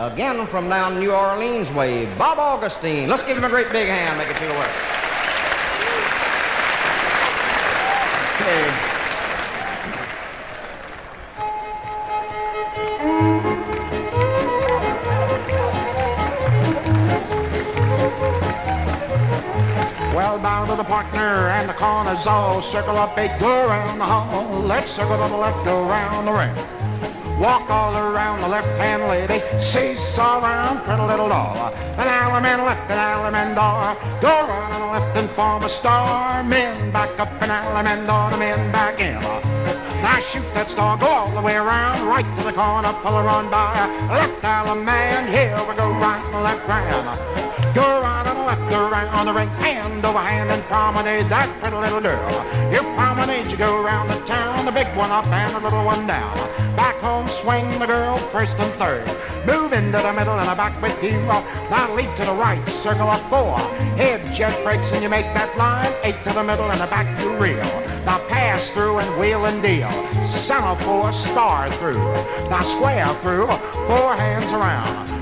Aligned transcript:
Again 0.00 0.46
from 0.46 0.70
down 0.70 0.98
New 0.98 1.12
Orleans 1.12 1.70
way, 1.74 2.06
Bob 2.16 2.38
Augustin. 2.38 3.06
Let's 3.06 3.22
give 3.22 3.36
him 3.36 3.44
a 3.44 3.50
great 3.50 3.70
big 3.70 3.86
hand, 3.86 4.16
make 4.16 4.28
it 4.28 4.36
feel 4.36 4.48
work. 4.56 4.66
Okay. 8.40 8.64
Well, 20.16 20.38
bow 20.38 20.64
to 20.64 20.76
the 20.76 20.84
partner 20.84 21.20
and 21.20 21.68
the 21.68 21.74
corners 21.74 22.26
all 22.26 22.62
circle 22.62 22.96
up 22.96 23.18
eight, 23.18 23.38
go 23.38 23.68
around 23.68 23.98
the 23.98 24.06
hall. 24.06 24.60
Let's 24.62 24.92
circle 24.92 25.22
to 25.22 25.28
the 25.28 25.36
left, 25.36 25.62
go 25.66 25.86
around 25.86 26.24
the 26.24 26.32
ring. 26.32 26.79
Walk 27.40 27.70
all 27.70 27.96
around 27.96 28.42
the 28.42 28.48
left-hand 28.48 29.04
lady, 29.08 29.40
seesaw 29.62 30.44
around, 30.44 30.84
pretty 30.84 31.00
little 31.00 31.30
doll. 31.30 31.72
An 31.96 32.06
allemande 32.06 32.66
left, 32.66 32.90
an 32.90 32.98
allemande 32.98 33.54
thar. 33.54 33.96
Go 34.20 34.28
around 34.28 34.72
on 34.72 34.80
the 34.82 35.00
left 35.00 35.16
and 35.16 35.30
form 35.30 35.62
a 35.64 35.68
star. 35.70 36.44
Men 36.44 36.92
back 36.92 37.18
up, 37.18 37.32
an 37.40 37.48
allemande 37.48 38.06
thar, 38.06 38.30
the 38.30 38.36
men 38.36 38.70
back 38.72 39.00
in. 39.00 39.18
Now 40.02 40.20
shoot 40.20 40.44
that 40.52 40.70
star, 40.70 40.98
go 40.98 41.06
all 41.06 41.30
the 41.30 41.40
way 41.40 41.56
around, 41.56 42.06
right 42.06 42.28
to 42.36 42.44
the 42.44 42.52
corner, 42.52 42.92
pull 43.00 43.16
her 43.16 43.26
on 43.26 43.50
by. 43.50 43.88
Left 44.12 44.42
allemande, 44.42 45.32
here 45.32 45.56
we 45.64 45.74
go, 45.80 45.88
right 45.96 46.20
and 46.20 46.44
left 46.44 46.68
round. 46.68 47.08
Go 47.74 47.88
right 48.04 48.26
and 48.26 48.44
left, 48.44 48.68
around 48.68 49.16
on 49.16 49.24
the 49.24 49.32
ring, 49.32 49.48
hand 49.64 50.04
over 50.04 50.18
hand 50.18 50.50
and 50.50 50.62
promenade 50.64 51.24
that 51.32 51.48
pretty 51.62 51.76
little 51.76 52.02
girl. 52.02 52.32
You 52.68 52.84
promenade, 53.00 53.39
go 53.60 53.84
around 53.84 54.08
the 54.08 54.18
town, 54.24 54.64
the 54.64 54.72
big 54.72 54.88
one 54.96 55.10
up 55.10 55.26
and 55.26 55.54
the 55.54 55.60
little 55.60 55.84
one 55.84 56.06
down. 56.06 56.34
Back 56.76 56.96
home, 56.96 57.28
swing 57.28 57.68
the 57.78 57.86
girl 57.86 58.16
first 58.32 58.56
and 58.58 58.72
third. 58.80 59.06
Move 59.46 59.74
into 59.74 59.98
the 59.98 60.12
middle 60.14 60.38
and 60.38 60.48
a 60.48 60.56
back 60.56 60.80
with 60.80 60.96
you. 61.04 61.20
Now 61.68 61.94
leap 61.94 62.08
to 62.16 62.24
the 62.24 62.32
right, 62.32 62.66
circle 62.70 63.10
up 63.10 63.20
four. 63.28 63.58
Head 64.00 64.24
jet 64.32 64.64
breaks 64.64 64.92
and 64.92 65.02
you 65.02 65.10
make 65.10 65.26
that 65.34 65.54
line. 65.58 65.92
Eight 66.04 66.16
to 66.24 66.32
the 66.32 66.42
middle 66.42 66.70
and 66.70 66.80
a 66.80 66.86
back 66.86 67.06
you 67.20 67.36
reel. 67.36 67.70
Now 68.06 68.18
pass 68.30 68.70
through 68.70 69.00
and 69.00 69.20
wheel 69.20 69.44
and 69.44 69.60
deal. 69.60 69.90
Semaphore, 70.26 71.12
star 71.12 71.70
through. 71.72 72.02
Now 72.48 72.62
square 72.62 73.12
through, 73.20 73.46
four 73.86 74.16
hands 74.16 74.50
around. 74.52 75.19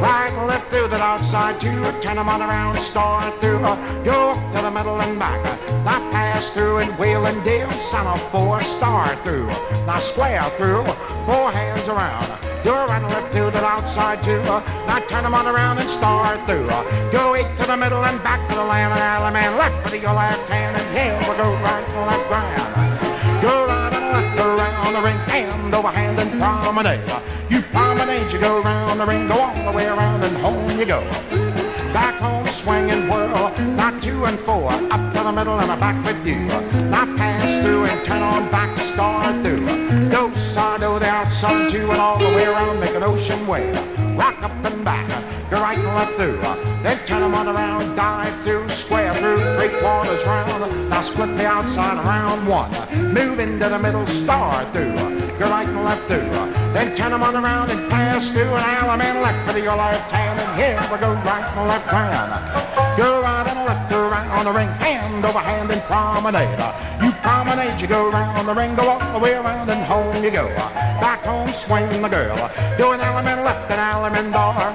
Right 0.00 0.32
left 0.46 0.70
through 0.70 0.88
the 0.88 0.96
outside 0.96 1.60
two, 1.60 1.82
turn 2.00 2.16
them 2.16 2.28
on 2.28 2.40
around, 2.40 2.78
star 2.80 3.30
through, 3.38 3.60
go 4.02 4.30
up 4.30 4.54
to 4.56 4.62
the 4.62 4.70
middle 4.70 4.98
and 5.00 5.18
back. 5.18 5.44
Now 5.84 6.00
pass 6.10 6.50
through 6.52 6.78
and 6.78 6.90
wheel 6.98 7.26
and 7.26 7.44
deal, 7.44 7.70
son 7.90 8.06
of 8.06 8.20
four, 8.30 8.62
star 8.62 9.14
through. 9.16 9.48
Now 9.84 9.98
square 9.98 10.42
through, 10.56 10.84
four 11.28 11.52
hands 11.52 11.86
around. 11.86 12.26
Go 12.64 12.86
right 12.86 13.02
left 13.02 13.32
through 13.32 13.50
that 13.50 13.62
outside 13.62 14.22
two, 14.22 14.40
now 14.88 15.00
turn 15.08 15.24
them 15.24 15.34
on 15.34 15.46
around 15.46 15.76
and 15.78 15.90
star 15.90 16.36
through. 16.46 16.68
Go 17.12 17.34
eight 17.34 17.50
to 17.58 17.66
the 17.66 17.76
middle 17.76 18.02
and 18.04 18.22
back 18.22 18.40
to 18.48 18.54
the 18.54 18.64
land 18.64 18.92
and 18.96 19.04
allemande, 19.04 19.58
left 19.58 19.88
for 19.90 19.96
your 19.96 20.14
left 20.14 20.48
hand 20.48 20.80
and 20.80 20.88
here 20.96 21.18
we 21.28 21.36
go 21.36 21.52
right 21.60 21.84
and 21.84 22.06
left 22.08 22.26
ground. 22.28 23.42
Go 23.42 23.66
right 23.66 23.92
and 23.92 24.06
left 24.16 24.40
around 24.40 24.92
the 24.94 25.00
ring, 25.00 25.18
hand 25.28 25.74
over 25.74 25.88
hand 25.88 26.18
and 26.18 26.30
promenade. 26.40 27.39
You 27.50 27.62
promenade, 27.62 28.30
you 28.32 28.38
go 28.38 28.62
around 28.62 28.98
the 28.98 29.06
ring, 29.06 29.26
go 29.26 29.34
all 29.34 29.64
the 29.64 29.72
way 29.72 29.84
around 29.84 30.22
and 30.22 30.36
home 30.36 30.78
you 30.78 30.86
go. 30.86 31.00
Back 31.92 32.14
home, 32.20 32.46
swing 32.46 32.92
and 32.92 33.10
whirl, 33.10 33.52
not 33.74 34.00
two 34.00 34.24
and 34.24 34.38
four, 34.38 34.70
up 34.70 35.12
to 35.14 35.22
the 35.24 35.32
middle 35.32 35.58
and 35.58 35.68
a 35.68 35.76
back 35.76 35.98
with 36.06 36.24
you. 36.24 36.36
Now 36.90 37.06
pass 37.16 37.64
through 37.64 37.86
and 37.86 38.06
turn 38.06 38.22
on 38.22 38.48
back, 38.52 38.78
star 38.78 39.32
through. 39.42 39.66
Do 40.10 40.32
side, 40.36 40.78
do 40.78 40.96
the 41.00 41.06
outside 41.06 41.72
two 41.72 41.90
and 41.90 42.00
all 42.00 42.18
the 42.18 42.26
way 42.26 42.44
around, 42.44 42.78
make 42.78 42.94
an 42.94 43.02
ocean 43.02 43.44
wave. 43.48 43.99
Rock 44.20 44.42
up 44.42 44.52
and 44.70 44.84
back, 44.84 45.08
go 45.50 45.62
right 45.62 45.78
and 45.78 45.94
left 45.96 46.12
through. 46.16 46.36
Then 46.82 46.98
turn 47.06 47.22
them 47.22 47.34
on 47.34 47.48
around, 47.48 47.96
dive 47.96 48.38
through, 48.42 48.68
square 48.68 49.14
through, 49.14 49.38
three 49.56 49.72
quarters 49.80 50.22
round. 50.26 50.90
Now 50.90 51.00
split 51.00 51.34
the 51.38 51.46
outside 51.46 51.96
around 52.04 52.46
one. 52.46 52.70
Move 53.14 53.38
into 53.38 53.66
the 53.66 53.78
middle, 53.78 54.06
star 54.06 54.70
through. 54.74 54.92
Go 55.38 55.48
right 55.48 55.66
and 55.66 55.84
left 55.84 56.06
through. 56.06 56.28
Then 56.74 56.94
turn 56.94 57.12
them 57.12 57.22
on 57.22 57.34
around 57.34 57.70
and 57.70 57.90
pass 57.90 58.30
through 58.30 58.42
an 58.42 58.62
allemande 58.76 59.22
left 59.22 59.50
for 59.50 59.58
your 59.58 59.74
left 59.74 60.12
hand. 60.12 60.38
And 60.38 60.60
here 60.60 60.78
we 60.92 60.98
go 61.00 61.14
right 61.24 61.56
and 61.56 61.68
left 61.68 61.90
round. 61.90 62.98
Go 62.98 63.22
right 63.22 63.39
left 63.70 63.92
around 63.92 64.44
the 64.46 64.52
ring, 64.52 64.68
hand 64.82 65.24
over 65.24 65.38
hand 65.38 65.70
and 65.70 65.82
promenade. 65.82 66.58
You 67.02 67.12
promenade, 67.22 67.80
you 67.80 67.86
go 67.86 68.10
round 68.10 68.48
the 68.48 68.54
ring, 68.54 68.74
go 68.74 68.88
all 68.88 69.12
the 69.14 69.22
way 69.24 69.34
around 69.34 69.70
and 69.70 69.82
home 69.84 70.24
you 70.24 70.30
go. 70.30 70.46
Back 71.04 71.24
home, 71.24 71.52
swing 71.52 72.02
the 72.02 72.08
girl. 72.08 72.36
Do 72.78 72.90
an 72.90 72.98
allemande 72.98 73.44
left, 73.44 73.70
and 73.70 73.80
allemande 73.90 74.32
thar. 74.32 74.74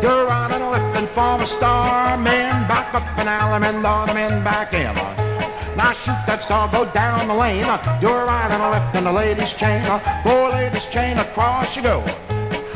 Go 0.00 0.26
right 0.26 0.50
and 0.52 0.64
left 0.70 0.96
and 0.96 1.08
form 1.08 1.40
a 1.40 1.46
star. 1.46 2.16
Men 2.18 2.52
back 2.68 2.94
up 2.94 3.06
an 3.18 3.26
allemande 3.26 3.82
thar, 3.82 4.06
the 4.06 4.14
men 4.14 4.44
back 4.44 4.72
in. 4.74 4.94
Now 5.76 5.92
shoot 5.92 6.20
that 6.28 6.44
star, 6.44 6.70
go 6.70 6.84
down 6.92 7.26
the 7.26 7.34
lane. 7.34 7.66
Do 8.00 8.08
a 8.08 8.24
right 8.26 8.50
and 8.54 8.62
a 8.62 8.70
left 8.70 8.94
and 8.94 9.06
the 9.06 9.12
ladies 9.12 9.52
chain. 9.54 9.82
Four 10.22 10.50
ladies 10.50 10.86
chain 10.86 11.18
across 11.18 11.74
you 11.74 11.82
go. 11.82 11.96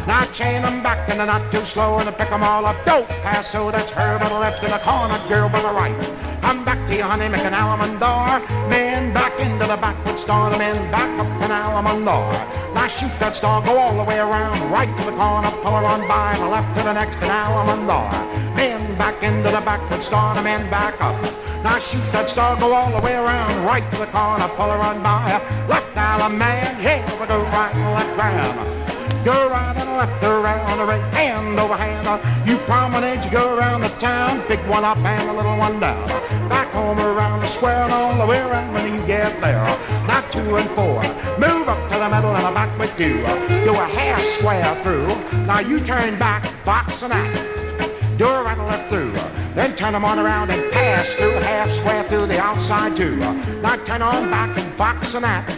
Now 0.06 0.24
chain 0.26 0.60
them 0.60 0.82
back 0.82 1.08
and 1.08 1.18
they're 1.18 1.26
not 1.26 1.50
too 1.50 1.64
slow 1.64 1.98
and 1.98 2.14
pick 2.16 2.28
them 2.28 2.42
all 2.42 2.66
up. 2.66 2.76
Don't 2.84 3.08
pass, 3.24 3.50
so 3.50 3.70
that's 3.70 3.90
her 3.92 4.18
by 4.18 4.28
the 4.28 4.38
left 4.38 4.62
and 4.62 4.72
the 4.72 4.78
corner 4.78 5.18
girl 5.28 5.48
by 5.48 5.62
the 5.62 5.72
right. 5.72 5.96
Come 6.42 6.62
back 6.62 6.76
to 6.88 6.96
you, 6.96 7.02
honey, 7.02 7.28
make 7.28 7.40
an 7.40 7.54
allemande 7.54 7.98
thar. 7.98 8.40
Men 8.68 9.14
back 9.14 9.32
into 9.40 9.64
the 9.66 9.78
backward 9.80 10.18
star, 10.18 10.50
the 10.50 10.58
men 10.58 10.76
back 10.90 11.08
up 11.18 11.26
an 11.40 11.50
allemande 11.50 12.04
thar. 12.04 12.74
Now 12.74 12.86
shoot 12.86 13.12
that 13.18 13.34
star, 13.34 13.64
go 13.64 13.78
all 13.78 13.96
the 13.96 14.04
way 14.04 14.18
around, 14.18 14.60
right 14.70 14.92
to 14.98 15.04
the 15.08 15.16
corner, 15.16 15.50
pull 15.64 15.72
her 15.72 15.86
on 15.86 16.06
by, 16.06 16.36
the 16.36 16.48
left 16.48 16.76
to 16.76 16.82
the 16.84 16.92
next, 16.92 17.16
an 17.24 17.32
allemande 17.32 17.88
thar. 17.88 18.12
Men 18.54 18.98
back 18.98 19.22
into 19.22 19.48
the 19.50 19.62
backward 19.64 20.02
star, 20.02 20.34
the 20.34 20.42
men 20.42 20.68
back 20.68 21.00
up. 21.00 21.16
Now 21.64 21.78
shoot 21.78 22.04
that 22.12 22.28
star, 22.28 22.60
go 22.60 22.74
all 22.74 22.92
the 22.92 23.00
way 23.00 23.14
around, 23.14 23.64
right 23.64 23.88
to 23.92 23.96
the 23.96 24.06
corner, 24.12 24.48
pull 24.48 24.68
her 24.68 24.82
on 24.84 25.02
by. 25.02 25.40
Left 25.66 25.94
allemande, 25.96 26.76
here 26.76 27.00
we 27.18 27.26
go, 27.26 27.40
right 27.56 27.72
left 27.72 28.18
round. 28.18 28.83
Go 29.24 29.48
right 29.48 29.74
and 29.74 29.88
left 29.96 30.22
around 30.22 30.76
the 30.76 30.84
ring, 30.84 31.00
hand 31.12 31.58
over 31.58 31.74
hand. 31.74 32.04
You 32.46 32.58
promenade, 32.68 33.24
you 33.24 33.30
go 33.30 33.56
around 33.56 33.80
the 33.80 33.88
town, 33.88 34.42
pick 34.42 34.60
one 34.68 34.84
up 34.84 34.98
and 34.98 35.30
a 35.30 35.32
little 35.32 35.56
one 35.56 35.80
down. 35.80 36.06
Back 36.50 36.68
home 36.72 36.98
around 37.00 37.40
the 37.40 37.46
square 37.46 37.84
and 37.84 37.92
all 37.94 38.14
the 38.18 38.26
way 38.26 38.38
around 38.38 38.74
when 38.74 38.92
you 38.92 39.06
get 39.06 39.40
there. 39.40 39.64
Not 40.06 40.30
two 40.30 40.56
and 40.56 40.68
four. 40.70 41.02
Move 41.38 41.66
up 41.68 41.90
to 41.90 41.98
the 41.98 42.08
middle 42.10 42.36
and 42.36 42.46
a 42.46 42.52
back 42.52 42.78
with 42.78 42.94
two. 42.98 43.16
Do 43.64 43.72
a 43.72 43.86
half 43.96 44.22
square 44.36 44.74
through. 44.82 45.06
Now 45.46 45.60
you 45.60 45.80
turn 45.80 46.18
back, 46.18 46.44
box 46.66 47.02
and 47.02 47.14
out. 47.14 48.18
Do 48.18 48.26
a 48.26 48.44
right 48.44 48.58
and 48.58 48.66
left 48.66 48.90
through. 48.90 49.12
Then 49.54 49.74
turn 49.74 49.94
them 49.94 50.04
on 50.04 50.18
around 50.18 50.50
and 50.50 50.70
pass 50.70 51.08
through 51.14 51.32
half 51.40 51.70
square 51.70 52.04
through 52.10 52.26
the 52.26 52.38
outside 52.38 52.94
too. 52.94 53.16
Now 53.16 53.76
turn 53.86 54.02
on 54.02 54.30
back 54.30 54.58
and 54.58 54.76
box 54.76 55.14
and 55.14 55.24
out. 55.24 55.48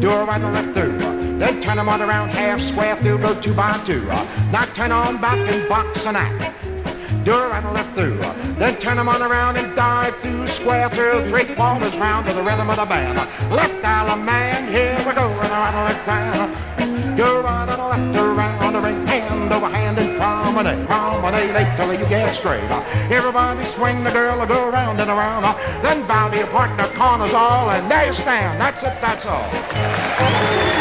Do 0.00 0.10
a 0.12 0.24
right 0.24 0.40
and 0.40 0.54
left 0.54 0.78
through. 0.78 1.23
Then 1.38 1.60
turn 1.60 1.76
them 1.76 1.88
on 1.88 2.00
around 2.00 2.28
half 2.30 2.60
square 2.60 2.96
through, 2.96 3.18
go 3.18 3.40
two 3.40 3.54
by 3.54 3.72
two. 3.84 4.06
Uh, 4.10 4.24
now 4.52 4.64
turn 4.66 4.92
on 4.92 5.20
back 5.20 5.38
and 5.38 5.68
box 5.68 6.06
and 6.06 6.16
act. 6.16 6.54
Do 7.24 7.32
a 7.32 7.48
right 7.48 7.64
and 7.64 7.74
left 7.74 7.96
through. 7.96 8.20
Uh, 8.20 8.32
then 8.58 8.76
turn 8.76 8.96
them 8.96 9.08
on 9.08 9.22
around 9.22 9.56
and 9.56 9.74
dive 9.74 10.16
through, 10.18 10.46
square 10.46 10.88
through, 10.90 11.28
three 11.28 11.46
quarters 11.54 11.96
round 11.96 12.26
to 12.28 12.32
the 12.32 12.42
rhythm 12.42 12.70
of 12.70 12.76
the 12.76 12.84
band. 12.84 13.18
Uh, 13.18 13.26
left 13.54 13.74
man 14.24 14.68
here 14.72 14.96
we 15.06 15.14
go, 15.14 15.26
and 15.28 15.52
a 15.52 15.60
and 15.68 15.76
left 15.88 16.06
round. 16.06 17.16
Go 17.16 17.42
right 17.42 17.68
and 17.68 18.12
left 18.12 18.16
around 18.16 18.74
ring, 18.82 19.06
hand 19.06 19.52
over 19.52 19.68
hand 19.68 19.98
and 19.98 20.18
promenade, 20.18 20.86
promenade, 20.86 21.56
eight 21.56 21.76
till 21.76 21.92
you 21.92 22.06
get 22.08 22.34
straight. 22.34 22.62
Everybody 23.10 23.64
swing 23.64 24.04
the 24.04 24.10
girl, 24.10 24.44
go 24.46 24.68
around 24.68 25.00
and 25.00 25.10
around. 25.10 25.42
Then 25.82 26.06
bow 26.06 26.30
to 26.30 26.36
your 26.36 26.46
partner, 26.48 26.86
corners 26.96 27.32
all, 27.32 27.70
and 27.70 27.90
there 27.90 28.06
you 28.06 28.12
stand. 28.12 28.60
That's 28.60 28.82
it, 28.82 29.00
that's 29.00 29.26
all. 29.26 30.73